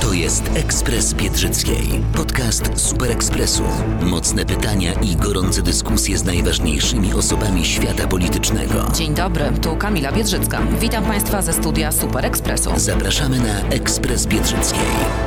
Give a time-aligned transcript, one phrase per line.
[0.00, 2.02] To jest Ekspres Biedrzyckiej.
[2.16, 3.62] Podcast Super Ekspresu.
[4.02, 8.74] Mocne pytania i gorące dyskusje z najważniejszymi osobami świata politycznego.
[8.94, 10.62] Dzień dobry, tu Kamila Biedrzycka.
[10.80, 12.70] Witam Państwa ze studia Super Ekspresu.
[12.76, 14.80] Zapraszamy na Ekspres Biedrzyckiej.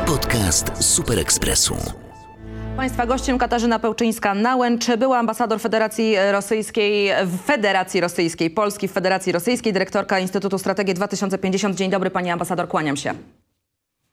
[0.05, 1.75] Podcast Super Ekspresu.
[2.77, 9.73] Państwa gościem Katarzyna Pełczyńska-Nałęcz, była ambasador Federacji Rosyjskiej w Federacji Rosyjskiej, Polski w Federacji Rosyjskiej,
[9.73, 11.75] dyrektorka Instytutu Strategii 2050.
[11.75, 13.13] Dzień dobry Pani ambasador, kłaniam się.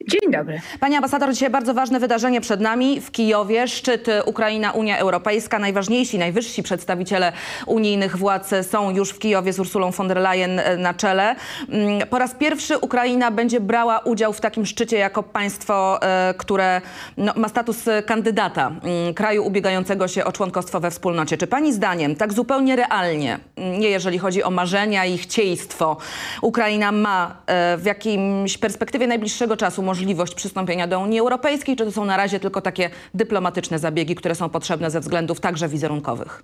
[0.09, 0.61] Dzień dobry.
[0.81, 3.69] Pani ambasador, dzisiaj bardzo ważne wydarzenie przed nami w Kijowie.
[3.69, 5.59] Szczyt Ukraina-Unia Europejska.
[5.59, 7.33] Najważniejsi, najwyżsi przedstawiciele
[7.67, 11.37] unijnych władz są już w Kijowie z Ursulą von der Leyen na czele.
[11.69, 16.81] Mm, Po raz pierwszy Ukraina będzie brała udział w takim szczycie jako państwo, e, które
[17.17, 21.37] no, ma status kandydata mm, kraju ubiegającego się o członkostwo we wspólnocie.
[21.37, 25.97] Czy pani zdaniem, tak zupełnie realnie, mm, nie jeżeli chodzi o marzenia i chcieństwo,
[26.43, 27.37] Ukraina ma
[27.79, 29.96] w jakimś perspektywie najbliższego czasu możliwość
[30.35, 34.49] przystąpienia do Unii Europejskiej, czy to są na razie tylko takie dyplomatyczne zabiegi, które są
[34.49, 36.43] potrzebne ze względów także wizerunkowych?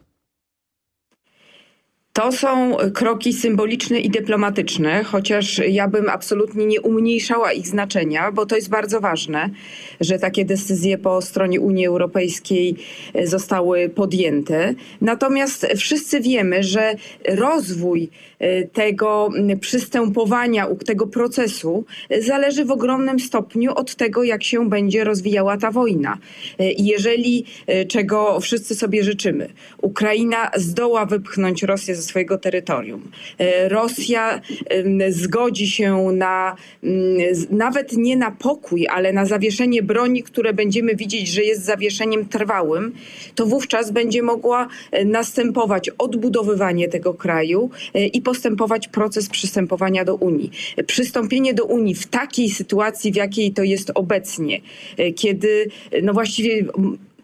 [2.12, 8.46] To są kroki symboliczne i dyplomatyczne, chociaż ja bym absolutnie nie umniejszała ich znaczenia, bo
[8.46, 9.50] to jest bardzo ważne,
[10.00, 12.76] że takie decyzje po stronie Unii Europejskiej
[13.14, 14.74] e, zostały podjęte.
[15.00, 16.94] Natomiast wszyscy wiemy, że
[17.28, 24.68] rozwój e, tego przystępowania, tego procesu e, zależy w ogromnym stopniu od tego, jak się
[24.68, 26.18] będzie rozwijała ta wojna.
[26.78, 27.44] Jeżeli,
[27.88, 29.48] czego wszyscy sobie życzymy,
[29.82, 33.10] Ukraina zdoła wypchnąć Rosję ze swojego terytorium.
[33.38, 34.40] E, Rosja
[35.10, 36.56] zgodzi się na
[37.50, 42.92] nawet nie na pokój, ale na zawieszenie broni, które będziemy widzieć, że jest zawieszeniem trwałym,
[43.34, 50.14] to wówczas będzie mogła e, następować odbudowywanie tego kraju e, i postępować proces przystępowania do
[50.14, 50.50] Unii.
[50.86, 54.60] Przystąpienie do Unii w takiej sytuacji, w jakiej to jest obecnie,
[55.16, 55.68] kiedy
[56.02, 56.64] no właściwie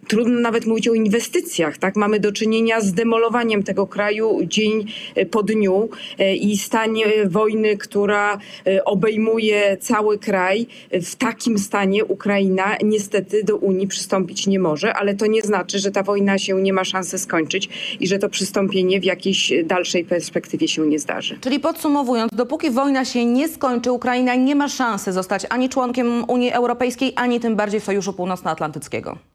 [0.09, 1.97] Trudno nawet mówić o inwestycjach, tak?
[1.97, 5.89] Mamy do czynienia z demolowaniem tego kraju dzień e, po dniu
[6.19, 10.67] e, i stanie wojny, która e, obejmuje cały kraj.
[10.93, 15.91] W takim stanie Ukraina niestety do Unii przystąpić nie może, ale to nie znaczy, że
[15.91, 17.69] ta wojna się nie ma szansy skończyć
[18.01, 21.39] i że to przystąpienie w jakiejś dalszej perspektywie się nie zdarzy.
[21.41, 26.53] Czyli podsumowując, dopóki wojna się nie skończy, Ukraina nie ma szansy zostać ani członkiem Unii
[26.53, 29.28] Europejskiej, ani tym bardziej Sojuszu Północnoatlantyckiego.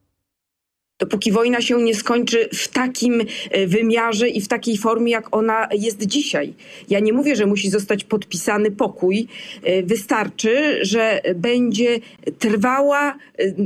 [0.99, 3.21] Dopóki wojna się nie skończy w takim
[3.51, 6.53] e, wymiarze i w takiej formie, jak ona jest dzisiaj.
[6.89, 9.27] Ja nie mówię, że musi zostać podpisany pokój.
[9.63, 11.99] E, Wystarczy, że będzie
[12.39, 13.15] trwała, e,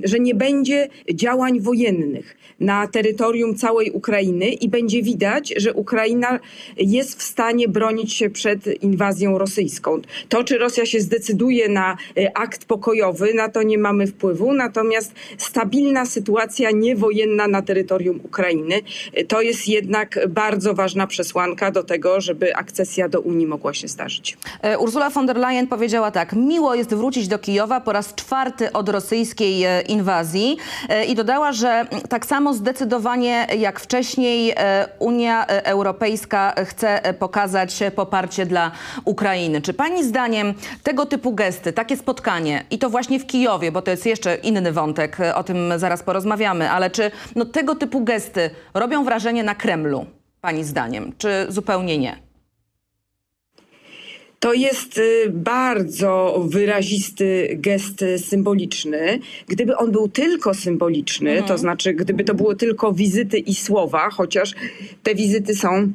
[0.03, 6.39] że nie będzie działań wojennych na terytorium całej Ukrainy i będzie widać, że Ukraina
[6.77, 10.01] jest w stanie bronić się przed inwazją rosyjską.
[10.29, 11.97] To, czy Rosja się zdecyduje na
[12.33, 18.81] akt pokojowy, na to nie mamy wpływu, natomiast stabilna sytuacja niewojenna na terytorium Ukrainy
[19.13, 23.87] e, to jest jednak bardzo ważna przesłanka do tego, żeby akcesja do Unii mogła się
[23.87, 24.37] zdarzyć.
[24.61, 28.71] E, Ursula von der Leyen powiedziała tak: Miło jest wrócić do Kijowa po raz czwarty
[28.71, 30.57] od rosyjskiej e, inwazji
[31.07, 34.53] i dodała, że tak samo zdecydowanie jak wcześniej
[34.99, 38.71] Unia Europejska chce pokazać poparcie dla
[39.05, 39.61] Ukrainy.
[39.61, 40.53] Czy pani zdaniem
[40.83, 44.71] tego typu gesty, takie spotkanie i to właśnie w Kijowie, bo to jest jeszcze inny
[44.71, 50.05] wątek, o tym zaraz porozmawiamy, ale czy no, tego typu gesty robią wrażenie na Kremlu,
[50.41, 52.27] pani zdaniem, czy zupełnie nie?
[54.39, 59.19] To jest y, bardzo wyrazisty gest symboliczny.
[59.47, 64.53] Gdyby on był tylko symboliczny, to znaczy gdyby to było tylko wizyty i słowa, chociaż
[65.03, 65.91] te wizyty są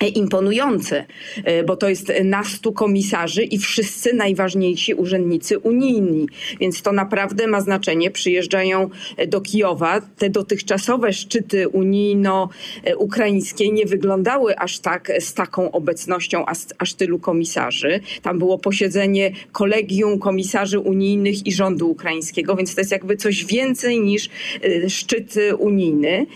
[0.00, 1.04] e, imponujące,
[1.44, 6.26] e, bo to jest na stu komisarzy i wszyscy najważniejsi urzędnicy unijni,
[6.60, 8.10] więc to naprawdę ma znaczenie.
[8.10, 10.00] Przyjeżdżają e, do Kijowa.
[10.00, 16.44] Te dotychczasowe szczyty unijno-ukraińskie nie wyglądały aż tak z taką obecnością
[16.78, 18.00] aż, tylu komisarzy.
[18.22, 24.00] Tam było posiedzenie kolegium komisarzy unijnych i rządu ukraińskiego, więc to jest jakby coś więcej
[24.00, 24.28] niż
[24.62, 26.26] e, szczyt unijny.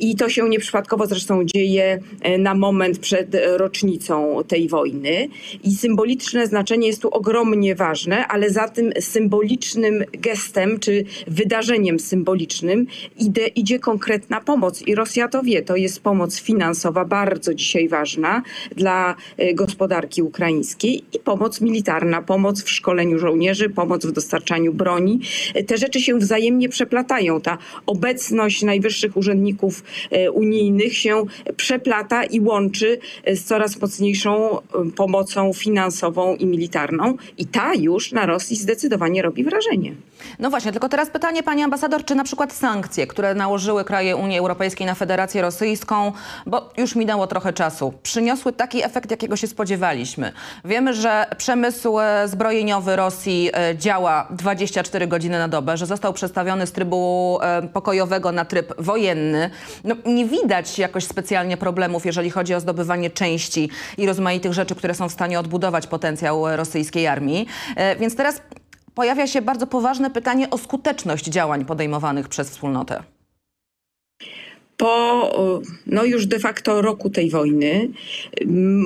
[0.00, 1.98] I to się nieprzypadkowo zresztą dzieje
[2.38, 5.28] na moment przed rocznicą tej wojny.
[5.64, 12.86] I symboliczne znaczenie jest tu ogromnie ważne, ale za tym symbolicznym gestem czy wydarzeniem symbolicznym
[13.18, 14.82] idzie, idzie konkretna pomoc.
[14.82, 15.62] I Rosja to wie.
[15.62, 18.42] To jest pomoc finansowa, bardzo dzisiaj ważna
[18.76, 19.14] dla
[19.54, 25.20] gospodarki ukraińskiej i pomoc militarna, pomoc w szkoleniu żołnierzy, pomoc w dostarczaniu broni.
[25.66, 27.40] Te rzeczy się wzajemnie przeplatają.
[27.40, 29.63] Ta obecność najwyższych urzędników
[30.10, 31.24] e, unijnych się
[31.56, 34.62] przeplata i łączy z coraz mocniejszą e,
[34.96, 37.16] pomocą finansową i militarną.
[37.38, 39.94] I ta już na Rosji zdecydowanie robi wrażenie.
[40.38, 44.38] No właśnie, tylko teraz pytanie pani ambasador, czy na przykład sankcje, które nałożyły kraje Unii
[44.38, 46.12] Europejskiej na Federację Rosyjską,
[46.46, 50.32] bo już minęło trochę czasu, przyniosły taki efekt, jakiego się spodziewaliśmy.
[50.64, 56.72] Wiemy, że przemysł e, zbrojeniowy Rosji działa 24 godziny na dobę, że został przestawiony z
[56.72, 57.38] trybu
[57.72, 59.50] pokojowego na tryb wojenny.
[59.84, 64.94] No, nie widać jakoś specjalnie problemów, jeżeli chodzi o zdobywanie części i rozmaitych rzeczy, które
[64.94, 67.46] są w stanie odbudować potencjał rosyjskiej armii.
[67.76, 68.40] E, więc teraz
[68.94, 73.02] pojawia się bardzo poważne pytanie o skuteczność działań podejmowanych przez wspólnotę
[74.76, 75.30] po
[75.86, 77.88] no już de facto roku tej wojny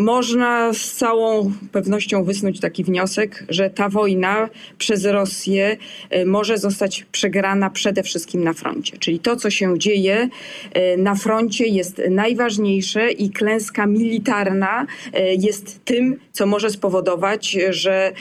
[0.03, 4.49] można z całą pewnością wysnuć taki wniosek, że ta wojna
[4.79, 5.77] przez Rosję
[6.11, 8.99] e, może zostać przegrana przede wszystkim na froncie.
[8.99, 10.29] Czyli to, co się dzieje
[10.73, 18.13] e, na froncie jest najważniejsze i klęska militarna e, jest tym, co może spowodować, że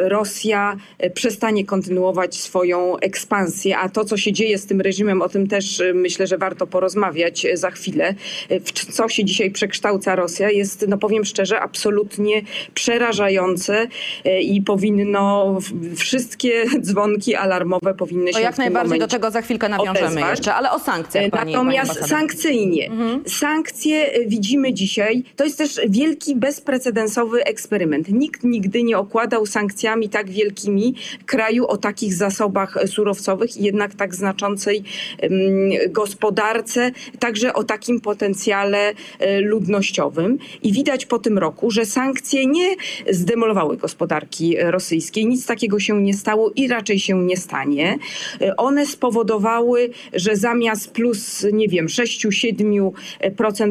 [0.00, 0.76] Rosja
[1.14, 5.82] przestanie kontynuować swoją ekspansję, a to, co się dzieje z tym reżimem, o tym też
[5.94, 8.14] myślę, że warto porozmawiać rozmawiać za chwilę,
[8.50, 12.42] w co się dzisiaj przekształca Rosja, jest, no powiem szczerze, absolutnie
[12.74, 13.86] przerażające
[14.24, 15.58] e, i powinno,
[15.96, 20.30] wszystkie dzwonki alarmowe powinny się to jak najbardziej do tego za chwilkę nawiążemy odezwać.
[20.30, 22.86] jeszcze, ale o sankcjach pani Natomiast pani sankcyjnie.
[22.86, 23.22] Mhm.
[23.26, 28.08] Sankcje e, widzimy dzisiaj, to jest też wielki, bezprecedensowy eksperyment.
[28.08, 30.94] Nikt nigdy nie okładał sankcjami tak wielkimi
[31.26, 34.84] kraju o takich zasobach surowcowych i jednak tak znaczącej
[35.88, 40.38] gospodarce, także o takim potencjale e, ludnościowym.
[40.62, 42.76] I widać po tym roku, że sankcje nie
[43.10, 45.26] zdemolowały gospodarki rosyjskiej.
[45.26, 47.98] Nic takiego się nie stało i raczej się nie stanie.
[48.40, 52.92] E, one spowodowały, że zamiast plus, nie wiem, 6-7%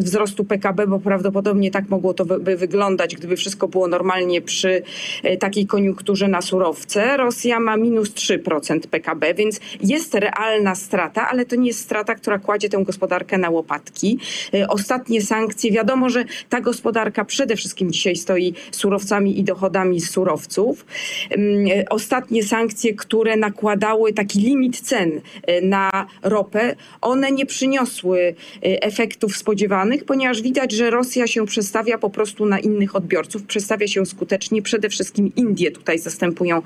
[0.01, 4.83] wzrostu PKB, bo prawdopodobnie tak mogło to by wyglądać, gdyby wszystko było normalnie przy
[5.23, 11.45] e, takiej koniunkturze na surowce, Rosja ma minus 3% PKB, więc jest realna strata, ale
[11.45, 14.17] to nie jest strata, która kładzie tę gospodarkę gospodarkę na łopatki.
[14.53, 20.09] Y, ostatnie sankcje, wiadomo, że ta gospodarka przede wszystkim dzisiaj stoi surowcami i dochodami z
[20.09, 20.85] surowców.
[21.31, 25.21] Y, ostatnie sankcje, które nakładały taki limit cen y,
[25.61, 32.45] na ropę, one nie przyniosły efektów spodziewanych, ponieważ widać, że Rosja się przestawia po prostu
[32.45, 34.61] na innych odbiorców, przestawia się skutecznie.
[34.61, 36.61] Przede wszystkim Indie tutaj zastępują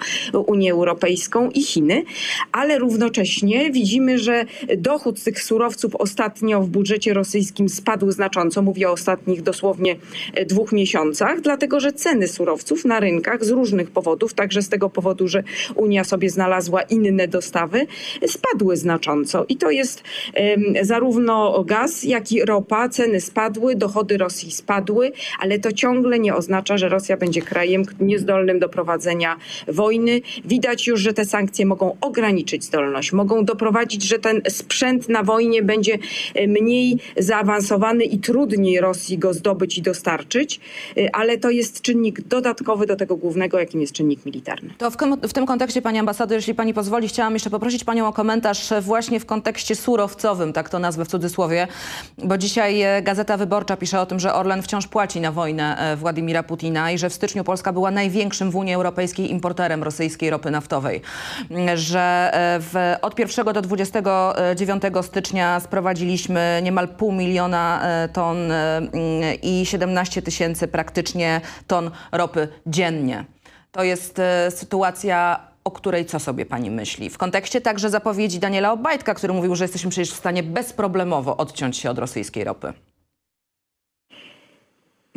[0.48, 2.04] Unię Europejską i Chiny,
[2.52, 4.46] ale równocześnie widzimy, że
[4.78, 8.62] dochód z tych surowców ostatnio ostatnio w budżecie rosyjskim spadł znacząco.
[8.62, 9.95] Mówię o ostatnich dosłownie
[10.34, 14.89] e, dwóch miesiącach, dlatego że ceny surowców na rynkach z różnych powodów, także z tego
[14.89, 15.44] powodu, że
[15.75, 17.88] Unia sobie znalazła inne dostawy,
[18.28, 19.45] spadły znacząco.
[19.50, 20.04] I to jest
[20.81, 22.90] zarówno gaz, jak i ropa.
[22.90, 28.60] Ceny spadły, dochody Rosji spadły, ale to ciągle nie oznacza, że Rosja będzie krajem niezdolnym
[28.60, 29.38] do prowadzenia
[29.68, 30.22] wojny.
[30.45, 35.64] Widać już, że te sankcje mogą ograniczyć zdolność, mogą doprowadzić, że ten sprzęt na wojnie
[35.64, 35.97] będzie
[36.48, 40.60] mniej zaawansowany i trudniej Rosji go zdobyć i dostarczyć,
[40.98, 44.69] e, ale to jest czynnik dodatkowy do tego głównego, jakim jest czynnik militarny.
[44.78, 44.98] To w,
[45.30, 49.19] w tym kontekście, pani ambasador, jeśli pani pozwoli, chciałam jeszcze poprosić panią o komentarz właśnie
[49.19, 51.68] w kontekście surowcowym, tak to nazwę w cudzysłowie,
[52.18, 56.44] bo dzisiaj e, Gazeta Wyborcza pisze o tym, że Orlen wciąż płaci na wojnę Władimira
[56.44, 61.02] Putina i że w styczniu Polska była największym w Unii Europejskiej importerem rosyjskiej ropy naftowej.
[61.76, 68.78] Że w, od 1 do 29 stycznia sprowadziliśmy mieliśmy niemal pół miliona e, ton e,
[68.78, 68.92] mm,
[69.42, 73.26] i 17 tysięcy praktycznie ton ropy dziennie.
[73.71, 77.09] To jest e, sytuacja o której co sobie pani myśli?
[77.09, 81.78] W kontekście także zapowiedzi Daniela Obajtka, który mówił, że jesteśmy przecież w stanie bezproblemowo odciąć
[81.78, 82.74] się od rosyjskiej ropy.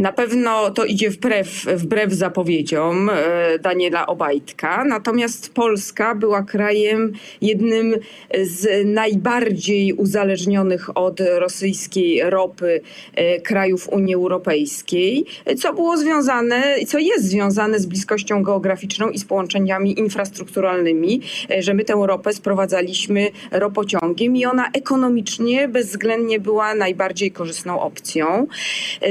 [0.00, 7.94] Na pewno to idzie wbrew, wbrew zapowiedziom e, Daniela Obajtka, natomiast Polska była krajem jednym
[8.42, 12.80] z najbardziej uzależnionych od rosyjskiej ropy
[13.14, 15.24] e, krajów Unii Europejskiej,
[15.58, 21.74] co było związane, co jest związane z bliskością geograficzną i z połączeniami infrastrukturalnymi, e, że
[21.74, 28.46] my tę ropę sprowadzaliśmy ropociągiem i ona ekonomicznie bezwzględnie była najbardziej korzystną opcją.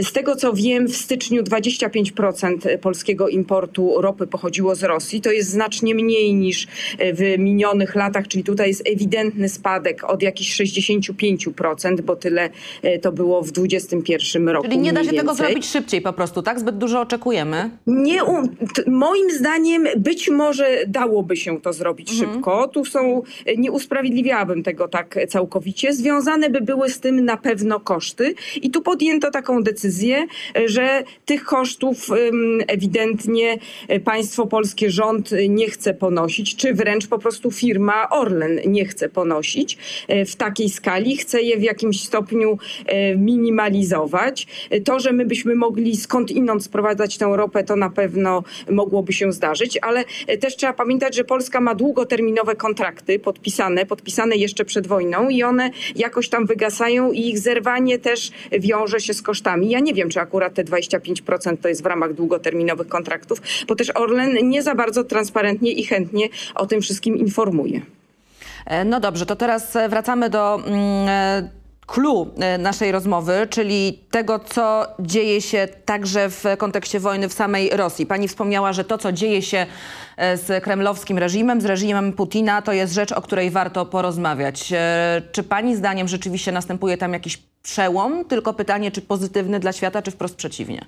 [0.01, 5.21] Z tego co wiem, w styczniu 25% polskiego importu ropy pochodziło z Rosji.
[5.21, 6.67] To jest znacznie mniej niż
[7.13, 12.49] w minionych latach, czyli tutaj jest ewidentny spadek od jakichś 65%, bo tyle
[12.81, 14.67] e, to było w 2021 roku.
[14.67, 15.45] Czyli nie da się mniej tego więcej.
[15.45, 16.59] zrobić szybciej po prostu, tak?
[16.59, 17.69] Zbyt dużo oczekujemy.
[17.87, 18.19] Nie,
[18.87, 22.67] moim zdaniem być może dałoby się to zrobić szybko.
[22.67, 23.21] Tu są,
[23.57, 25.93] nie usprawiedliwiałabym tego tak całkowicie.
[25.93, 30.27] Związane by były z tym na pewno koszty i tu podjęto taką decyzję,
[30.69, 32.07] że tych kosztów
[32.67, 33.57] ewidentnie
[33.87, 38.85] e, państwo polskie, rząd e, nie chce ponosić, czy wręcz po prostu firma Orlen nie
[38.85, 42.57] chce ponosić e, w takiej skali, chce je w jakimś stopniu
[43.17, 44.47] minimalizować.
[44.85, 49.77] To, że my byśmy mogli skądinąd sprowadzać tę ropę, to na pewno mogłoby się zdarzyć,
[49.81, 50.03] ale
[50.39, 55.69] też trzeba pamiętać, że Polska ma długoterminowe kontrakty podpisane, podpisane jeszcze przed wojną i one
[55.95, 59.69] jakoś tam wygasają i ich zerwanie też wiąże się z kosztami.
[59.69, 63.91] Ja nie wiem, czy akurat te 25% to jest w ramach długoterminowych kontraktów, bo też
[63.95, 67.81] Orlen nie za bardzo transparentnie i chętnie o tym wszystkim informuje.
[68.65, 71.58] E, No dobrze, to teraz wracamy do mm, e,
[71.89, 77.69] clue e, naszej rozmowy, czyli tego, co dzieje się także w kontekście wojny w samej
[77.69, 78.05] Rosji.
[78.05, 79.65] Pani wspomniała, że to, co dzieje się
[80.17, 84.73] e, z kremlowskim reżimem, z reżimem Putina, to jest rzecz, o której warto porozmawiać.
[84.73, 88.25] E, Czy pani zdaniem rzeczywiście następuje tam jakiś przełom?
[88.25, 90.85] Tylko pytanie, czy pozytywny dla świata, czy wprost przeciwnie?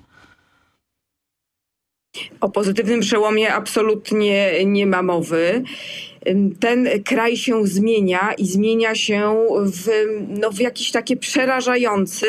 [2.40, 5.62] O pozytywnym przełomie absolutnie nie ma mowy.
[6.60, 9.88] Ten kraj się zmienia i zmienia się w,
[10.40, 12.26] no, w jakiś taki przerażający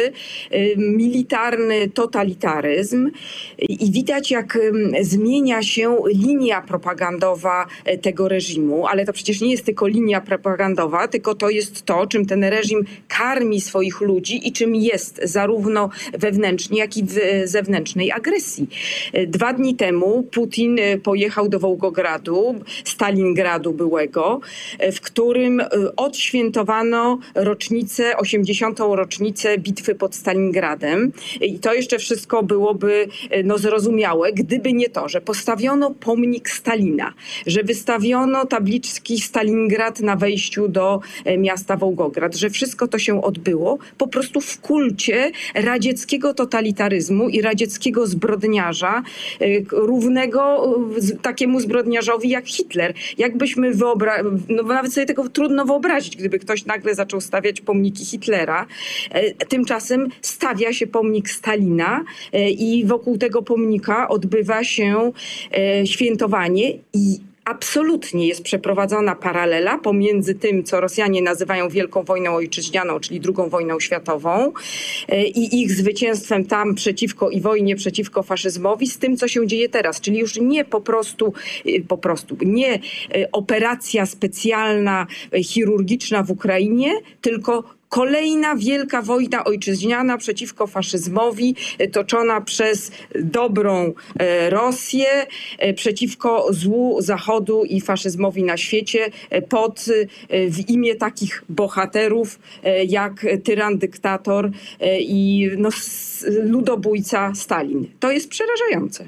[0.77, 3.11] militarny totalitaryzm.
[3.57, 4.59] I widać, jak
[5.01, 11.07] zmienia się linia propagandowa e, tego reżimu, ale to przecież nie jest tylko linia propagandowa,
[11.07, 16.79] tylko to jest to, czym ten reżim karmi swoich ludzi i czym jest zarówno wewnętrznie,
[16.79, 18.67] jak i w e, zewnętrznej agresji.
[19.13, 24.39] E, Dwa dni temu Putin pojechał do Wołgogradu, Stalingradu byłego,
[24.79, 28.79] e, w którym e, odświętowano rocznicę, 80.
[28.79, 31.11] rocznicę bitwy pod Stalingradem.
[31.41, 37.13] I to jeszcze wszystko byłoby e, no, zrozumiałe, gdyby nie to, że postawiono pomnik Stalina,
[37.47, 40.99] że wystawiono tabliczki Stalingrad na wejściu do
[41.37, 48.07] miasta Wołgograd, że wszystko to się odbyło po prostu w kulcie radzieckiego totalitaryzmu i radzieckiego
[48.07, 49.03] zbrodniarza,
[49.71, 50.73] równego
[51.21, 52.93] takiemu zbrodniarzowi jak Hitler.
[53.17, 54.23] Jakbyśmy wyobra...
[54.49, 58.65] no nawet sobie tego trudno wyobrazić, gdyby ktoś nagle zaczął stawiać pomniki Hitlera.
[59.11, 62.03] E, Tymczasem stawia się pomnik Stalina
[62.33, 65.11] e, i wokół tego pomnika odbywa się
[65.57, 72.99] e, świętowanie i Absolutnie jest przeprowadzona paralela pomiędzy tym, co Rosjanie nazywają Wielką Wojną Ojczyźnianą,
[72.99, 74.53] czyli II wojną światową
[75.07, 79.69] e, i ich zwycięstwem tam przeciwko i wojnie przeciwko faszyzmowi, z tym, co się dzieje
[79.69, 80.01] teraz.
[80.01, 81.33] Czyli już nie po prostu,
[81.65, 82.79] e, po prostu nie e,
[83.31, 85.07] operacja specjalna,
[85.43, 94.49] chirurgiczna w Ukrainie, tylko Kolejna wielka wojna ojczyźniana przeciwko faszyzmowi, e, toczona przez dobrą e,
[94.49, 95.07] Rosję,
[95.57, 99.09] e, przeciwko złu Zachodu i faszyzmowi na świecie,
[99.49, 99.85] pod,
[100.29, 102.39] w imię takich bohaterów
[102.87, 104.51] jak tyran, dyktator
[104.99, 105.69] i no,
[106.43, 107.87] ludobójca Stalin.
[107.99, 109.05] To jest przerażające.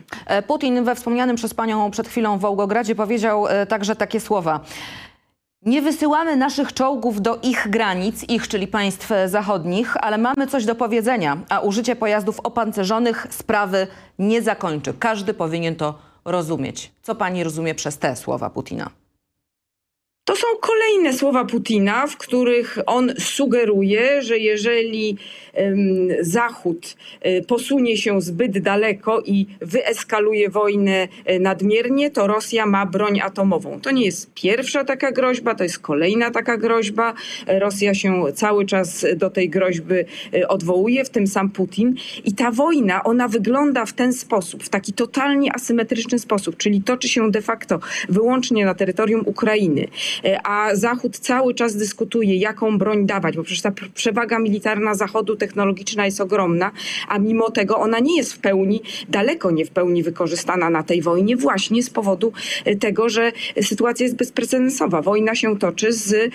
[0.48, 4.66] Putin we wspomnianym przez panią przed chwilą w Wołgogradzie powiedział także takie słowa.
[5.66, 10.76] Nie wysyłamy naszych czołgów do ich granic, ich, czyli państw zachodnich, ale mamy coś do
[10.76, 13.88] powiedzenia, a użycie pojazdów opancerzonych sprawy
[14.20, 14.94] nie zakończy.
[15.00, 16.92] Każdy powinien to rozumieć.
[17.02, 18.90] Co pani rozumie przez te słowa Putina?
[20.26, 25.18] To są kolejne słowa Putina, w których on sugeruje, że jeżeli
[26.22, 33.20] Zachód e, posunie się zbyt daleko i wyeskaluje wojnę e, nadmiernie, to Rosja ma broń
[33.20, 33.80] atomową.
[33.82, 37.14] To nie jest pierwsza taka groźba, to jest kolejna taka groźba.
[37.48, 39.96] Rosja się cały czas do tej groźby
[40.34, 41.96] e, odwołuje, w tym sam Putin.
[42.26, 47.10] I ta wojna, ona wygląda w ten sposób, w taki totalnie asymetryczny sposób, czyli toczy
[47.10, 47.80] się de facto
[48.10, 49.88] wyłącznie na terytorium Ukrainy.
[50.44, 56.06] A Zachód cały czas dyskutuje, jaką broń dawać, bo przecież ta przewaga militarna Zachodu technologiczna
[56.06, 56.72] jest ogromna,
[57.08, 61.02] a mimo tego ona nie jest w pełni, daleko nie w pełni wykorzystana na tej
[61.02, 62.34] wojnie, właśnie z powodu
[62.80, 63.32] tego, że
[63.62, 65.02] sytuacja jest bezprecedensowa.
[65.02, 66.32] Wojna się toczy z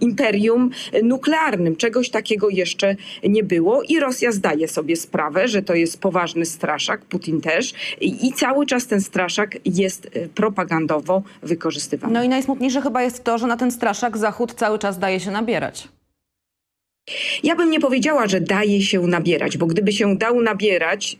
[0.00, 0.70] imperium
[1.02, 1.76] nuklearnym.
[1.76, 2.96] Czegoś takiego jeszcze
[3.28, 8.32] nie było i Rosja zdaje sobie sprawę, że to jest poważny straszak, Putin też i
[8.32, 12.14] cały czas ten straszak jest e, propagandowo wykorzystywany.
[12.14, 12.28] No i
[12.82, 15.88] chyba jest to, że na ten straszak Zachód cały czas daje się nabierać.
[17.42, 21.18] Ja bym nie powiedziała, że daje się nabierać, bo gdyby się dał nabierać,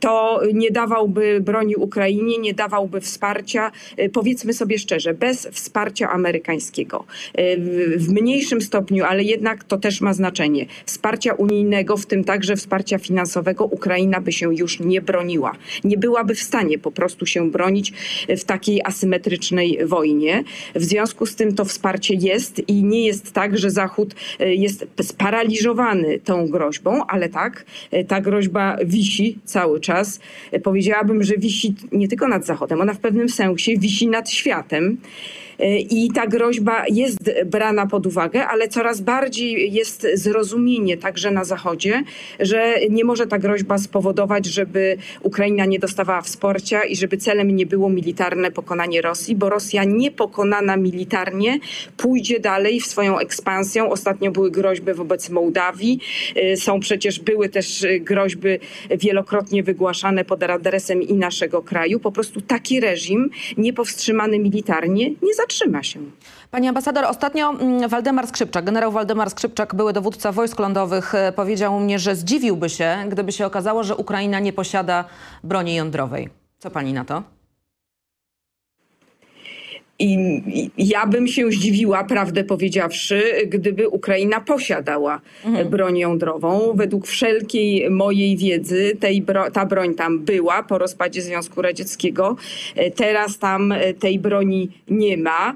[0.00, 7.04] to nie dawałby broni Ukrainie, nie dawałby wsparcia, e, powiedzmy sobie szczerze, bez wsparcia amerykańskiego.
[7.34, 7.56] E,
[7.96, 10.66] w mniejszym stopniu, ale jednak to też ma znaczenie.
[10.86, 15.52] Wsparcia unijnego, w tym także wsparcia finansowego, Ukraina by się już nie broniła.
[15.84, 17.92] Nie byłaby w stanie po prostu się bronić
[18.28, 20.44] w takiej asymetrycznej wojnie.
[20.74, 24.86] W związku z tym to wsparcie jest i nie jest tak, że Zachód e, jest
[25.24, 30.20] sparaliżowany tą groźbą, ale tak, e, ta groźba wisi cały czas.
[30.52, 34.96] E, powiedziałabym, że wisi nie tylko nad Zachodem, ona w pewnym sensie wisi nad światem.
[35.58, 41.44] E, I ta groźba jest brana pod uwagę, ale coraz bardziej jest zrozumienie także na
[41.44, 42.02] Zachodzie,
[42.40, 47.66] że nie może ta groźba spowodować, żeby Ukraina nie dostawała wsparcia i żeby celem nie
[47.66, 51.58] było militarne pokonanie Rosji, bo Rosja niepokonana militarnie
[51.96, 53.90] pójdzie dalej w swoją ekspansją.
[53.90, 56.00] Ostatnio były groźby wobec Mołdawii.
[56.34, 58.58] E, są przecież, były też groźby
[58.90, 62.00] wielokrotnie wygłaszane pod adresem i naszego kraju.
[62.00, 66.00] Po prostu taki reżim niepowstrzymany militarnie nie zatrzyma się.
[66.50, 71.80] Pani ambasador, ostatnio mm, Waldemar Skrzypczak, generał Waldemar Skrzypczak, były dowódca wojsk lądowych, e, powiedział
[71.80, 75.04] mnie, że zdziwiłby się, gdyby się okazało, że Ukraina nie posiada
[75.42, 76.28] broni jądrowej.
[76.58, 77.33] Co pani na to?
[79.98, 80.42] I
[80.78, 85.68] ja bym się zdziwiła, prawdę powiedziawszy, gdyby Ukraina posiadała mhm.
[85.68, 86.72] broń jądrową.
[86.74, 92.36] Według wszelkiej mojej wiedzy tej bro ta broń tam była po rozpadzie Związku Radzieckiego.
[92.96, 95.54] Teraz tam tej broni nie ma.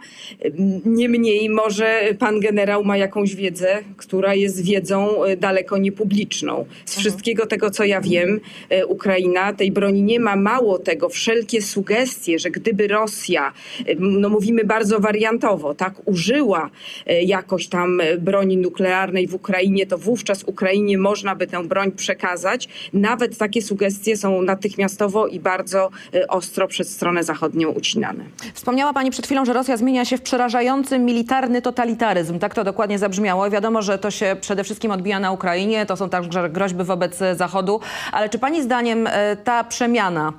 [0.84, 6.66] Niemniej może pan generał ma jakąś wiedzę, która jest wiedzą daleko niepubliczną.
[6.84, 7.00] Z mhm.
[7.00, 8.40] wszystkiego tego, co ja wiem,
[8.88, 10.36] Ukraina tej broni nie ma.
[10.36, 13.52] Mało tego, wszelkie sugestie, że gdyby Rosja
[13.98, 16.70] no no mówimy bardzo wariantowo, tak, użyła
[17.06, 21.92] e, jakoś tam e, broni nuklearnej w Ukrainie, to wówczas Ukrainie można by tę broń
[21.92, 22.68] przekazać.
[22.92, 28.24] Nawet takie sugestie są natychmiastowo i bardzo e, ostro przez stronę zachodnią ucinane.
[28.54, 32.38] Wspomniała Pani przed chwilą, że Rosja zmienia się w przerażający militarny totalitaryzm.
[32.38, 33.50] Tak to dokładnie zabrzmiało.
[33.50, 35.86] Wiadomo, że to się przede wszystkim odbija na Ukrainie.
[35.86, 37.80] To są także groźby wobec Zachodu.
[38.12, 39.08] Ale czy Pani zdaniem
[39.44, 40.32] ta przemiana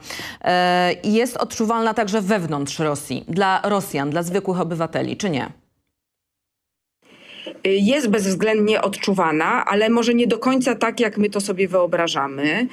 [1.04, 3.79] jest odczuwalna także wewnątrz Rosji, dla Rosji?
[3.80, 5.52] Rosjan, dla zwykłych obywateli, czy nie?
[7.64, 12.68] jest bezwzględnie odczuwana, ale może nie do końca tak, jak my to sobie wyobrażamy.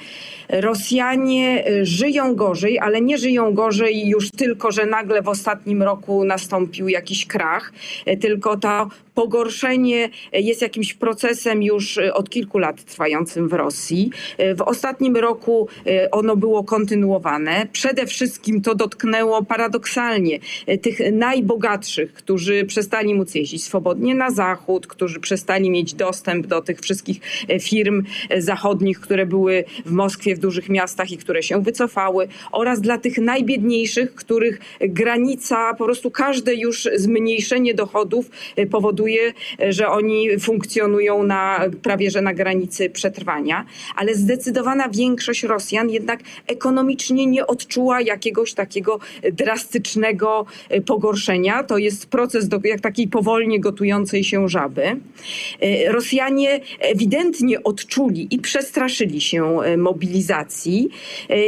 [0.49, 6.87] Rosjanie żyją gorzej, ale nie żyją gorzej już tylko, że nagle w ostatnim roku nastąpił
[6.87, 7.73] jakiś krach,
[8.21, 14.11] tylko to pogorszenie jest jakimś procesem już od kilku lat trwającym w Rosji.
[14.57, 15.67] W ostatnim roku
[16.11, 17.67] ono było kontynuowane.
[17.71, 20.39] Przede wszystkim to dotknęło paradoksalnie
[20.81, 26.79] tych najbogatszych, którzy przestali móc jeździć swobodnie na zachód, którzy przestali mieć dostęp do tych
[26.79, 27.19] wszystkich
[27.61, 28.03] firm
[28.37, 33.17] zachodnich, które były w Moskwie, w dużych miastach i które się wycofały, oraz dla tych
[33.17, 38.29] najbiedniejszych, których granica, po prostu każde już zmniejszenie dochodów
[38.71, 39.33] powoduje, powoduje,
[39.69, 43.65] że oni funkcjonują na, prawie że na granicy przetrwania,
[43.95, 48.99] ale zdecydowana większość Rosjan jednak ekonomicznie nie odczuła jakiegoś takiego
[49.33, 51.63] drastycznego e, pogorszenia.
[51.63, 54.83] To jest proces do, jak takiej powolnie gotującej się żaby.
[54.83, 60.89] E, Rosjanie ewidentnie odczuli i przestraszyli się e, mobilizacji.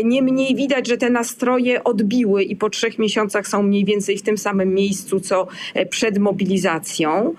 [0.04, 4.38] Niemniej widać, że te nastroje odbiły i po trzech miesiącach są mniej więcej w tym
[4.38, 5.48] samym miejscu, co
[5.90, 7.36] przed mobilizacją.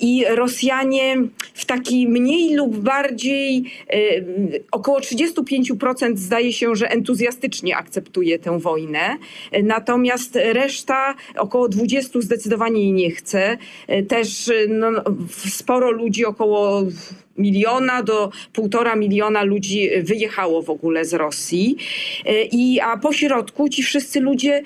[0.00, 1.16] I Rosjanie
[1.54, 3.96] w taki mniej lub bardziej e,
[4.70, 9.16] około 35% zdaje się, że entuzjastycznie akceptuje tę wojnę.
[9.62, 13.58] Natomiast reszta, około 20 zdecydowanie jej nie chce.
[13.86, 14.90] E, też no,
[15.48, 16.82] sporo ludzi, około
[17.38, 21.76] miliona do półtora miliona ludzi wyjechało w ogóle z Rosji.
[22.52, 24.62] I, a po środku ci wszyscy ludzie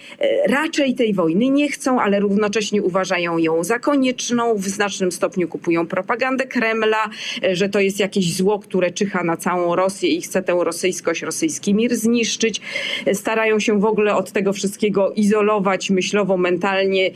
[0.48, 5.87] raczej tej wojny nie chcą, ale równocześnie uważają ją za konieczną, w znacznym stopniu kupują
[5.87, 7.11] propagandę Kremla,
[7.52, 11.74] że to jest jakieś zło, które czyha na całą Rosję i chce tę rosyjskość, rosyjski
[11.74, 12.61] mir zniszczyć.
[13.12, 17.11] Starają się w ogóle od tego wszystkiego izolować myślowo, mentalnie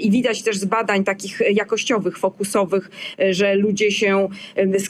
[0.00, 2.90] i widać też z badań takich jakościowych, fokusowych,
[3.30, 4.28] że ludzie się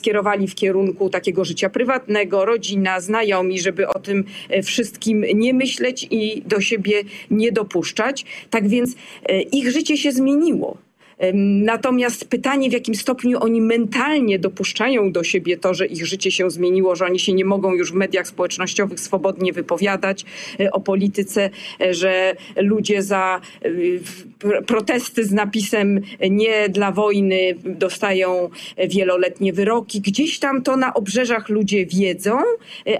[0.09, 4.23] skierowali w kierunku takiego życia prywatnego, rodzina, znajomi, żeby o tym
[4.63, 8.25] wszystkim nie myśleć i do siebie nie dopuszczać.
[8.49, 8.95] Tak więc
[9.51, 10.77] ich życie się zmieniło.
[11.63, 16.49] Natomiast pytanie, w jakim stopniu oni mentalnie dopuszczają do siebie to, że ich życie się
[16.49, 20.25] zmieniło, że oni się nie mogą już w mediach społecznościowych swobodnie wypowiadać
[20.59, 21.49] e, o polityce,
[21.81, 23.69] e, że ludzie za e,
[24.67, 28.49] protesty z napisem nie dla wojny dostają
[28.89, 30.01] wieloletnie wyroki.
[30.01, 32.37] Gdzieś tam to na obrzeżach ludzie wiedzą,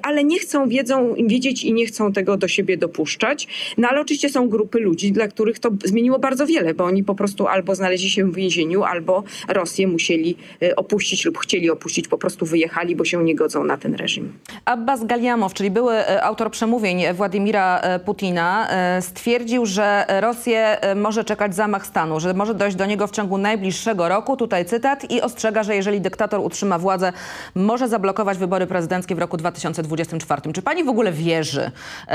[0.04, 3.47] ale nie chcą wiedzą, wiedzieć i nie chcą tego do siebie dopuszczać.
[3.78, 7.15] No ale oczywiście są grupy ludzi, dla których to zmieniło bardzo wiele, bo oni po
[7.15, 12.17] prostu albo znaleźli się w więzieniu, albo Rosję musieli e, opuścić lub chcieli opuścić, po
[12.17, 14.34] prostu wyjechali, bo się nie godzą na ten reżim.
[14.65, 18.69] Abbas Galiamow, czyli były e, autor przemówień Władimira e, Putina,
[19.02, 24.10] stwierdził, że Rosję może czekać zamach stanu, że może dojść do niego w ciągu najbliższego
[24.10, 24.38] roku.
[24.38, 27.13] Tutaj cytat i ostrzega, że jeżeli dyktator utrzyma władzę,
[27.56, 30.54] może zablokować wybory prezydenckie w roku 2024.
[30.54, 31.72] Czy pani w ogóle wierzy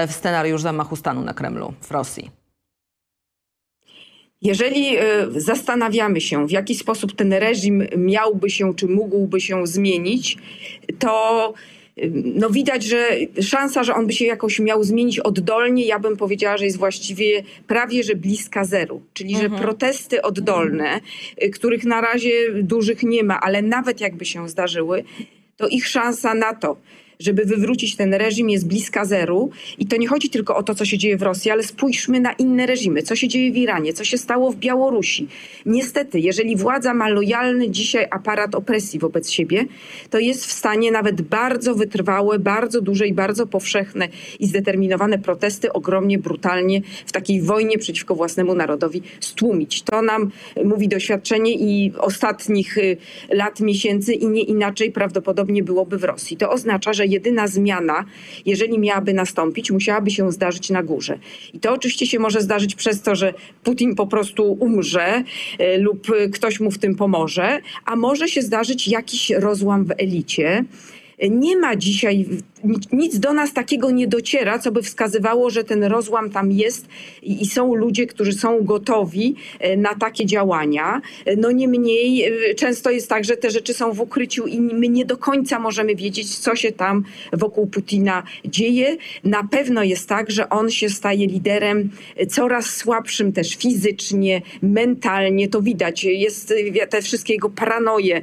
[0.08, 2.30] w scenariusz zamachu stanu na Kremlu w Rosji?
[4.42, 5.02] Jeżeli e,
[5.36, 10.38] zastanawiamy się, w jaki sposób ten reżim miałby się, czy mógłby się zmienić,
[10.98, 11.83] to e,
[12.14, 13.08] no widać, że
[13.40, 17.42] szansa, że on by się jakoś miał zmienić oddolnie, ja bym powiedziała, że jest właściwie
[17.66, 19.02] prawie, że bliska zeru.
[19.12, 19.52] Czyli, mhm.
[19.52, 21.00] że protesty oddolne,
[21.36, 22.30] e, których na razie
[22.62, 25.04] dużych nie ma, ale nawet jakby się zdarzyły,
[25.56, 26.76] to ich szansa na to,
[27.24, 29.50] żeby wywrócić ten reżim jest bliska zeru.
[29.78, 32.32] I to nie chodzi tylko o to, co się dzieje w Rosji, ale spójrzmy na
[32.32, 33.02] inne reżimy.
[33.02, 35.28] Co się dzieje w Iranie, co się stało w Białorusi.
[35.66, 39.64] Niestety, jeżeli władza ma lojalny dzisiaj aparat opresji wobec siebie,
[40.10, 44.08] to jest w stanie nawet bardzo wytrwałe, bardzo duże i bardzo powszechne
[44.40, 49.82] i zdeterminowane protesty ogromnie brutalnie w takiej wojnie przeciwko własnemu narodowi stłumić.
[49.82, 50.30] To nam
[50.64, 52.96] mówi doświadczenie i ostatnich y,
[53.30, 56.36] lat, miesięcy i nie inaczej prawdopodobnie byłoby w Rosji.
[56.36, 58.04] To oznacza, że jedyna zmiana,
[58.46, 61.18] jeżeli miałaby nastąpić, musiałaby się zdarzyć na górze.
[61.54, 65.24] I to oczywiście się może zdarzyć przez to, że Putin po prostu umrze
[65.58, 70.64] e, lub ktoś mu w tym pomoże, a może się zdarzyć jakiś rozłam w elicie.
[71.30, 72.26] Nie ma dzisiaj
[72.92, 76.86] nic do nas takiego nie dociera, co by wskazywało, że ten rozłam tam jest
[77.22, 81.00] i, i są ludzie, którzy są gotowi e, na takie działania.
[81.24, 84.88] E, no niemniej e, często jest tak, że te rzeczy są w ukryciu i my
[84.88, 88.96] nie do końca możemy wiedzieć, co się tam wokół Putina dzieje.
[89.24, 91.90] Na pewno jest tak, że on się staje liderem
[92.28, 95.48] coraz słabszym też fizycznie, mentalnie.
[95.48, 96.04] To widać.
[96.04, 96.54] Jest
[96.90, 98.22] te wszystkie jego paranoje.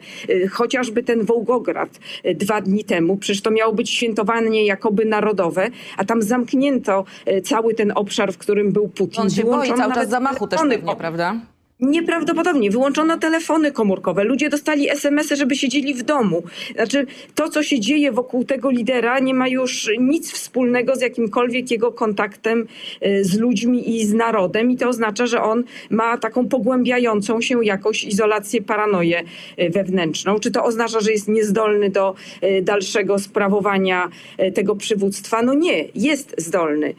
[0.52, 2.00] Chociażby ten Wołgograd
[2.36, 3.18] dwa dni temu.
[3.18, 8.34] Przecież to miało być świętowanie świętowanie jakoby narodowe, a tam zamknięto e, cały ten obszar,
[8.34, 9.22] w którym był Putin.
[9.22, 11.36] On się boi cały czas zamachu też pewnie, prawda?
[11.82, 12.72] Nieprawdopodobnie.
[12.72, 14.24] Wyłączono telefony komórkowe.
[14.24, 16.44] Ludzie dostali SMS-y, żeby siedzieli w domu.
[16.76, 21.72] Znaczy, to, co się dzieje wokół tego lidera, nie ma już nic wspólnego z jakimkolwiek
[21.72, 22.67] jego kontaktem
[23.06, 24.72] y, z ludźmi i z narodem.
[24.72, 29.24] I to oznacza, że on ma taką pogłębiającą się jakoś izolację, paranoję
[29.60, 30.39] y, wewnętrzną.
[30.39, 34.10] Czy to oznacza, że jest niezdolny do y, dalszego sprawowania
[34.54, 35.41] tego przywództwa?
[35.41, 36.94] No nie, jest zdolny.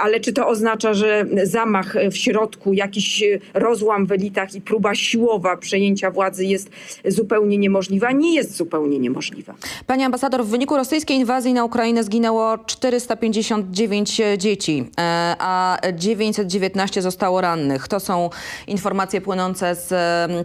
[0.00, 5.56] Ale czy to oznacza, że zamach w środku, jakiś rozłam w elitach i próba siłowa
[5.56, 6.70] przejęcia władzy jest
[7.04, 8.12] zupełnie niemożliwa.
[8.12, 9.54] Nie jest zupełnie niemożliwa.
[9.86, 17.40] Pani ambasador, w wyniku rosyjskiej inwazji na Ukrainę zginęło 459 dzieci, e, a 919 zostało
[17.40, 17.88] rannych.
[17.88, 18.30] To są
[18.66, 19.92] informacje płynące z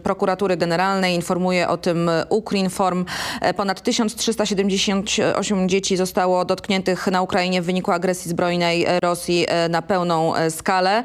[0.02, 1.14] prokuratury generalnej.
[1.14, 3.04] Informuje o tym Ukrinform.
[3.40, 9.82] E, ponad 1378 dzieci zostało dotkniętych na Ukrainie w wyniku agresji zbrojnej Rosji e, na
[9.82, 11.04] pełną skalę.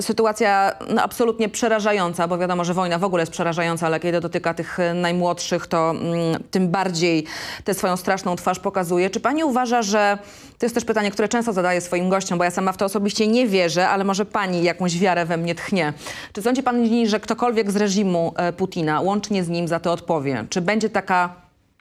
[0.00, 4.54] Sytuacja no, absolutnie przerażająca, bo wiadomo, że wojna w ogóle jest przerażająca, ale kiedy dotyka
[4.54, 7.24] tych e, najmłodszych, to mm, tym bardziej
[7.64, 9.10] tę swoją straszną twarz pokazuje.
[9.10, 10.18] Czy pani uważa, że
[10.58, 13.26] to jest też pytanie, które często zadaję swoim gościom, bo ja sama w to osobiście
[13.26, 15.92] nie wierzę, ale może pani jakąś wiarę we mnie tchnie.
[16.32, 20.44] Czy sądzi pani, że ktokolwiek z reżimu e, Putina łącznie z nim za to odpowie?
[20.50, 21.34] Czy będzie taka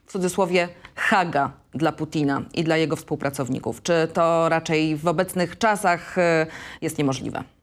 [0.06, 3.84] w cudzysłowie haga dla Putina i dla jego współpracowników?
[3.84, 6.48] Czy to raczej w obecnych czasach e,
[6.82, 7.57] jest niemożliwe?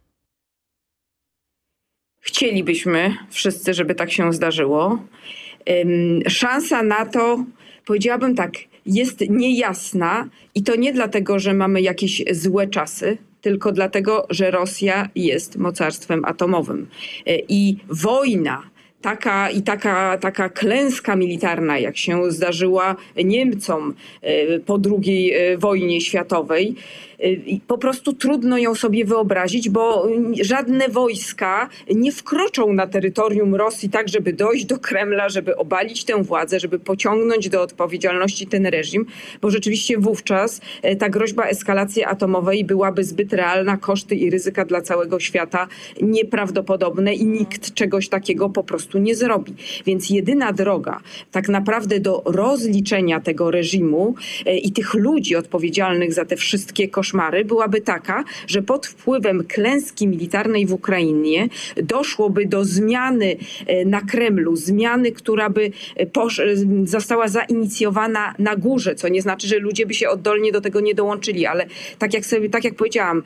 [2.24, 4.98] Chcielibyśmy wszyscy, żeby tak się zdarzyło.
[6.28, 7.44] szansa na to,
[7.86, 8.52] powiedziałabym tak,
[8.86, 15.08] jest niejasna i to nie dlatego, że mamy jakieś złe czasy, tylko dlatego, że Rosja
[15.14, 16.86] jest mocarstwem atomowym.
[17.26, 18.62] E, I wojna
[19.02, 26.00] taka i taka, taka klęska militarna, jak się zdarzyła Niemcom e, po II e, wojnie
[26.00, 26.74] światowej,
[27.66, 30.08] po prostu trudno ją sobie wyobrazić, bo
[30.40, 36.22] żadne wojska nie wkroczą na terytorium Rosji tak, żeby dojść do Kremla, żeby obalić tę
[36.22, 39.06] władzę, żeby pociągnąć do odpowiedzialności ten reżim,
[39.42, 44.80] bo rzeczywiście wówczas e, ta groźba eskalacji atomowej byłaby zbyt realna, koszty i ryzyka dla
[44.80, 45.68] całego świata
[46.02, 49.54] nieprawdopodobne i nikt czegoś takiego po prostu nie zrobi.
[49.86, 51.00] Więc jedyna droga
[51.32, 54.14] tak naprawdę do rozliczenia tego reżimu
[54.62, 60.08] i tych ludzi odpowiedzialnych za te wszystkie koszty, koszmary byłaby taka, że pod wpływem klęski
[60.08, 63.36] militarnej w Ukrainie doszłoby do zmiany
[63.66, 66.06] e, na Kremlu, zmiany, która by e, e,
[66.84, 70.94] została zainicjowana na górze, co nie znaczy, że ludzie by się oddolnie do tego nie
[70.94, 71.66] dołączyli, ale
[71.98, 73.22] tak jak sobie, tak jak powiedziałam,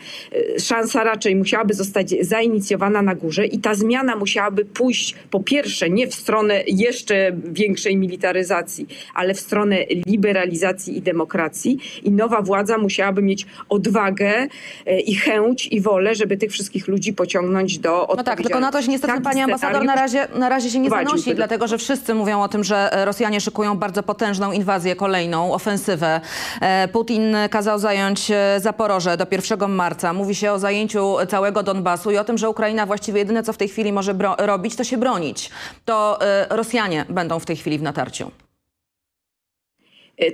[0.59, 6.07] szansa raczej musiałaby zostać zainicjowana na górze i ta zmiana musiałaby pójść po pierwsze nie
[6.07, 13.23] w stronę jeszcze większej militaryzacji, ale w stronę liberalizacji i demokracji i nowa władza musiałaby
[13.23, 14.49] mieć odwagę
[14.87, 18.17] e, i chęć i wolę, żeby tych wszystkich ludzi pociągnąć do odpowiedzialności.
[18.19, 20.91] No tak, tylko na to się niestety pani ambasador na razie, na razie się nie
[20.91, 25.53] zanosi, dlatego że wszyscy mówią o tym, że e, Rosjanie szykują bardzo potężną inwazję kolejną,
[25.53, 26.21] ofensywę.
[26.61, 30.13] E, Putin kazał zająć Zaporoże do 1 marca.
[30.13, 33.57] Mówi się o zajęciu całego Donbasu i o tym, że Ukraina właściwie jedyne co w
[33.57, 35.51] tej chwili może robić, to się bronić.
[35.85, 36.19] To
[36.51, 38.31] Rosjanie będą w tej chwili w natarciu.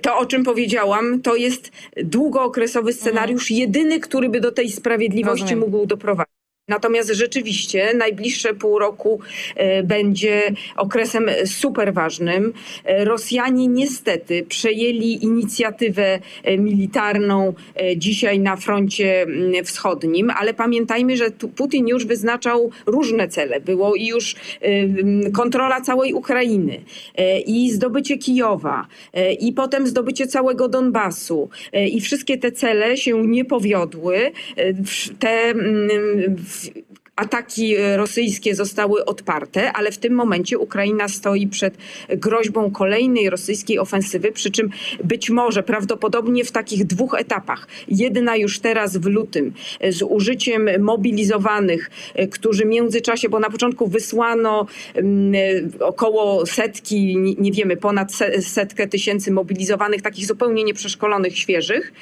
[0.02, 3.60] To, o czym powiedziałam, to jest długookresowy scenariusz, mhm.
[3.60, 5.70] jedyny, który by do tej sprawiedliwości Rozumiem.
[5.70, 6.33] mógł doprowadzić.
[6.68, 9.20] Natomiast rzeczywiście najbliższe pół roku
[9.56, 10.42] e, będzie
[10.76, 12.52] okresem super ważnym.
[12.84, 17.54] E, Rosjanie niestety przejęli inicjatywę e, militarną
[17.96, 23.60] dzisiaj na froncie mm, wschodnim, ale pamiętajmy, że Putin już wyznaczał różne cele.
[23.60, 24.36] Było i już
[25.32, 26.80] kontrola całej Ukrainy
[27.46, 28.86] i zdobycie Kijowa
[29.40, 34.32] i potem zdobycie całego Donbasu i wszystkie te cele się nie powiodły.
[35.18, 35.54] Te
[36.62, 37.03] 嗯。
[37.16, 41.74] Ataki e, rosyjskie zostały odparte, ale w tym momencie Ukraina stoi przed
[42.08, 44.70] groźbą kolejnej rosyjskiej ofensywy, przy czym
[45.04, 47.68] być może prawdopodobnie w takich dwóch etapach.
[47.88, 53.50] Jedna już teraz w lutym e, z użyciem mobilizowanych, e, którzy w międzyczasie, bo na
[53.50, 55.32] początku wysłano mm,
[55.80, 61.92] około setki, nie wiemy, ponad setkę tysięcy mobilizowanych, takich zupełnie nieprzeszkolonych, świeżych,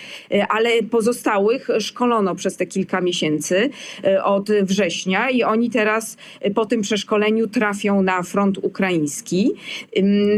[0.48, 3.70] ale pozostałych szkolono przez te kilka miesięcy
[4.24, 9.52] od września i oni teraz y, po tym przeszkoleniu trafią na front ukraiński.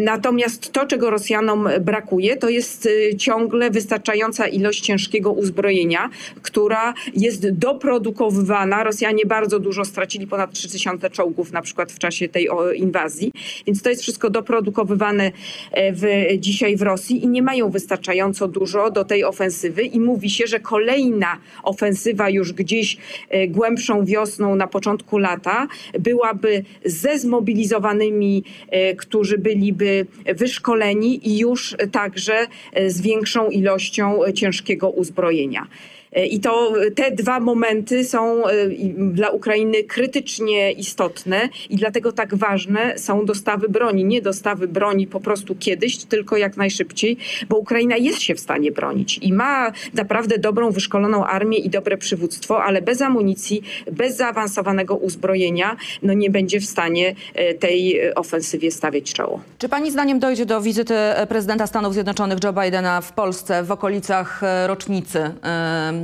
[0.05, 6.11] Natomiast to, czego Rosjanom brakuje, to jest y, ciągle wystarczająca ilość ciężkiego uzbrojenia,
[6.43, 8.85] która jest doprodukowywana.
[8.85, 13.33] Rosjanie bardzo dużo stracili, ponad 3000 czołgów na przykład w czasie tej inwazji,
[13.67, 15.33] więc to jest wszystko doprodukowywane
[15.73, 16.05] e, w,
[16.39, 20.61] dzisiaj w Rosji i nie mają wystarczająco dużo do tej ofensywy i mówi się, że
[20.61, 22.97] kolejna ofensywa już gdzieś
[23.29, 25.67] e, głębszą wiosną na początku lata
[26.01, 32.47] byłaby ze zmobilizowanymi, e, którzy byliby wyszkoleni i już także
[32.87, 35.67] z większą ilością ciężkiego uzbrojenia.
[36.15, 38.53] E, I to te dwa momenty są e,
[38.97, 44.05] dla Ukrainy krytycznie istotne i dlatego tak ważne są dostawy broni.
[44.05, 47.17] Nie dostawy broni po prostu kiedyś, tylko jak najszybciej,
[47.49, 51.97] bo Ukraina jest się w stanie bronić i ma naprawdę dobrą, wyszkoloną armię i dobre
[51.97, 58.71] przywództwo, ale bez amunicji, bez zaawansowanego uzbrojenia, no nie będzie w stanie e, tej ofensywie
[58.71, 59.41] stawiać czoło.
[59.59, 60.95] Czy pani zdaniem dojdzie do wizyty
[61.29, 65.31] prezydenta Stanów Zjednoczonych Joe Bidena w Polsce w okolicach rocznicy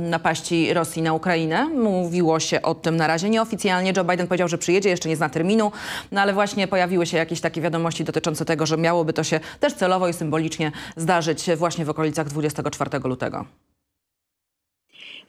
[0.09, 1.65] napaści Rosji na Ukrainę.
[1.65, 3.93] Mówiło się o tym na razie nieoficjalnie.
[3.97, 5.71] Joe Biden powiedział, że przyjedzie, jeszcze nie zna terminu,
[6.11, 9.73] no ale właśnie pojawiły się jakieś takie wiadomości dotyczące tego, że miałoby to się też
[9.73, 13.45] celowo i symbolicznie zdarzyć właśnie w okolicach 24 lutego.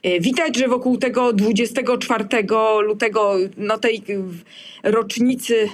[0.03, 2.25] E, widać, że wokół tego 24
[2.81, 4.03] lutego, no tej
[4.83, 5.69] rocznicy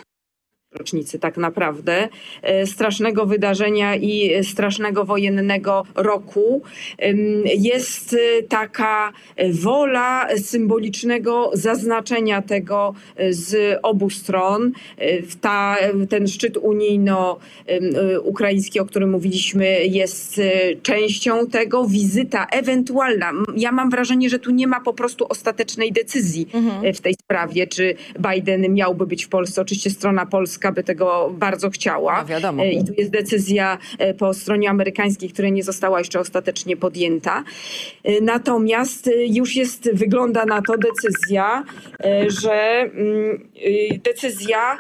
[0.74, 2.10] rocznicy tak naprawdę,
[2.42, 6.62] e, strasznego wydarzenia i strasznego wojennego roku,
[7.46, 9.14] jest e, taka
[9.52, 14.72] wola symbolicznego zaznaczenia tego e, z obu stron.
[15.42, 15.78] Ta,
[16.10, 20.42] ten szczyt unijno-ukraiński, o którym mówiliśmy, jest
[20.84, 21.86] częścią tego.
[21.86, 23.32] Wizyta ewentualna.
[23.56, 26.94] Ja mam wrażenie, że tu nie ma po prostu ostatecznej decyzji mhm.
[26.94, 27.96] w tej sprawie, czy
[28.34, 29.62] Biden miałby być w Polsce.
[29.62, 32.22] Oczywiście strona polska Polska by tego bardzo chciała.
[32.22, 32.64] No wiadomo.
[32.64, 37.44] E, I tu jest decyzja e, po stronie amerykańskiej, która nie została jeszcze ostatecznie podjęta.
[38.04, 41.64] E, Natomiast już jest, wygląda na to decyzja,
[42.28, 43.50] że mm,
[44.04, 44.78] decyzja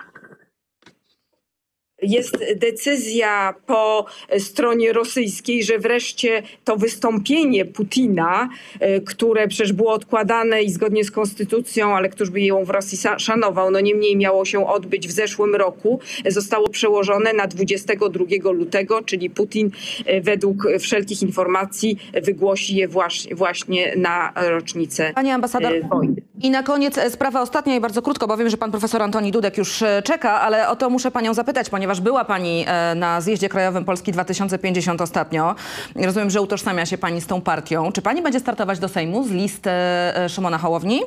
[2.01, 4.05] jest decyzja po
[4.37, 11.11] stronie rosyjskiej, że wreszcie to wystąpienie Putina, e, które przecież było odkładane i zgodnie z
[11.11, 15.55] konstytucją, ale któż by ją w Rosji szanował, no niemniej miało się odbyć w zeszłym
[15.55, 19.71] roku, zostało przełożone na 22 lutego, czyli Putin
[20.05, 22.87] e, według wszelkich informacji wygłosi je
[23.31, 26.21] właśnie, na rocznicę Pani ambasador, e, wojny.
[26.41, 29.57] i na koniec sprawa ostatnia i bardzo krótko, bo wiem, że pan profesor Antoni Dudek
[29.57, 33.85] już czeka, ale o to muszę panią zapytać, ponieważ była pani e, na zjeździe krajowym
[33.85, 35.55] Polski 2050 ostatnio.
[35.95, 37.91] Rozumiem, że utożsamia się pani z tą partią.
[37.91, 39.71] Czy pani będzie startować do Sejmu z list e,
[40.17, 41.01] e, Szymona Hołowni?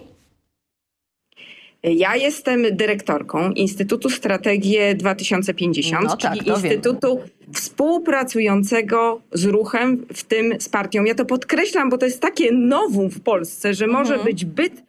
[1.82, 6.72] Ja jestem dyrektorką Instytutu Strategie 2050, No tak, czyli to wiem.
[6.72, 7.20] Instytutu
[7.52, 11.04] współpracującego z ruchem, w tym z partią.
[11.04, 14.24] Ja to podkreślam, bo to jest takie nowum w Polsce, że może Mhm.
[14.24, 14.82] być byt,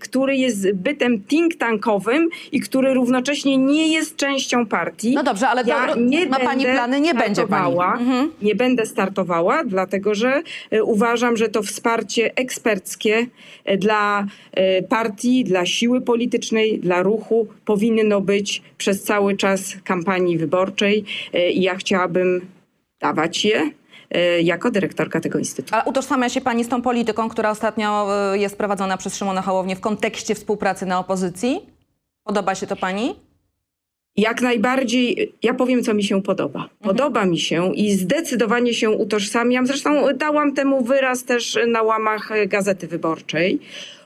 [0.00, 5.14] który jest bytem think tankowym i który równocześnie nie jest częścią partii.
[5.14, 7.00] No dobrze, ale to ja ro- nie ma pani plany?
[7.00, 7.74] Nie będzie pani.
[7.74, 8.32] Mhm.
[8.42, 13.26] Nie będę startowała, dlatego że e, uważam, że to wsparcie eksperckie
[13.64, 20.38] e, dla e, partii, dla siły politycznej, dla ruchu powinno być przez cały czas kampanii
[20.38, 22.40] wyborczej e, i ja chciałabym
[23.00, 23.70] dawać je e,
[24.42, 25.74] jako dyrektorka tego instytutu.
[25.76, 29.76] A utożsamia się pani z tą polityką, która ostatnio e, jest prowadzona przez Szymona Hołownię
[29.76, 31.60] w kontekście współpracy na opozycji?
[32.24, 33.14] Podoba się to pani?
[34.16, 36.68] Jak najbardziej, ja powiem, co mi się podoba.
[36.82, 39.66] Podoba mi się i zdecydowanie się utożsamiam.
[39.66, 43.60] Zresztą dałam temu wyraz też na łamach Gazety Wyborczej.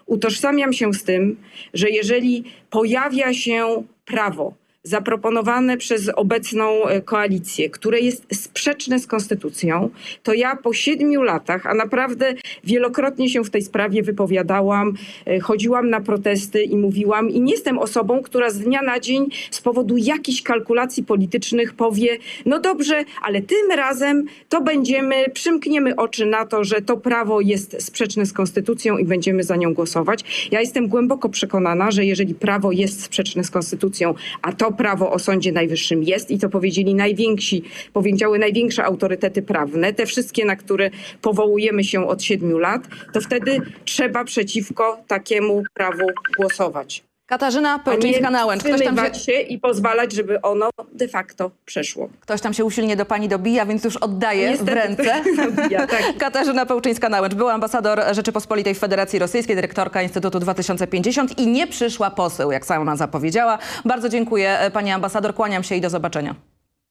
[0.07, 1.37] Utożsamiam się z tym,
[1.75, 9.91] że jeżeli pojawia się prawo zaproponowane przez obecną e, koalicję, które jest sprzeczne z konstytucją,
[10.23, 14.95] to ja po siedmiu latach, a naprawdę wielokrotnie się w tej sprawie wypowiadałam,
[15.27, 19.27] e, chodziłam na protesty i mówiłam i nie jestem osobą, która z dnia na dzień
[19.51, 26.27] z powodu jakichś kalkulacji politycznych powie, no dobrze, ale tym razem to będziemy, przymkniemy oczy
[26.27, 30.49] na to, że to prawo jest sprzeczne z konstytucją i będziemy za nią głosować.
[30.51, 35.19] Ja jestem głęboko przekonana, że jeżeli prawo jest sprzeczne z konstytucją, a to prawo o
[35.19, 40.91] Sądzie Najwyższym jest i to powiedzieli najwięksi, powiedziały największe autorytety prawne, te wszystkie, na które
[41.23, 46.07] powołujemy się od siedmiu lat, to wtedy trzeba przeciwko takiemu prawu
[46.37, 47.12] głosować.
[47.27, 48.63] Katarzyna Pełczyńska-Nałęcz.
[48.63, 52.09] Ktoś tam, się, się i pozwalać, żeby ono de facto przeszło.
[52.21, 55.23] ktoś tam się usilnie do pani dobija, więc już oddaję w Niestety ręce.
[55.37, 56.03] dobija, tak.
[56.19, 62.53] Katarzyna Pełczyńska-Nałęcz, była ambasador Rzeczypospolitej w Federacji Rosyjskiej, dyrektorka Instytutu 2050 i nie przyszła poseł,
[62.53, 63.59] jak sama zapowiedziała.
[63.85, 66.35] Bardzo dziękuję e, pani ambasador, kłaniam się i do zobaczenia.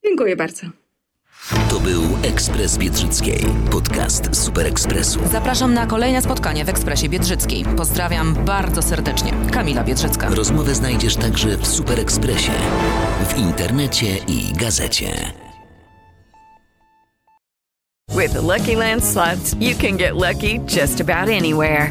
[0.04, 0.66] Dziękuję bardzo.
[1.50, 5.20] To był Ekspres Biedrzyckiej, podcast Super Ekspresu.
[5.32, 7.64] Zapraszam na kolejne spotkanie w Ekspresie Biedrzyckiej.
[7.76, 9.32] Pozdrawiam bardzo serdecznie.
[9.52, 10.28] Kamila Biedrzycka.
[10.28, 12.52] Rozmowę znajdziesz także w Super Ekspresie,
[13.28, 15.32] w internecie i gazecie.
[18.16, 21.90] With the Lucky Land slots, you can get lucky just about anywhere.